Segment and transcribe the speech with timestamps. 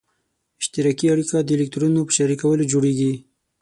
[0.61, 3.13] اشتراکي اړیکه د الکترونونو په شریکولو جوړیږي.